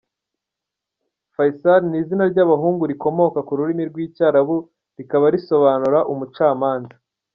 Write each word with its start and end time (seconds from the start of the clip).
Faysal 1.35 1.81
ni 1.89 1.97
izina 2.01 2.23
ry’abahungu 2.31 2.83
rikomoka 2.91 3.39
ku 3.47 3.51
rurimi 3.59 3.83
rw’Icyarabu 3.89 4.55
rikaba 4.97 5.25
risobanura 5.35 5.99
“Umucamanza”. 6.13 6.95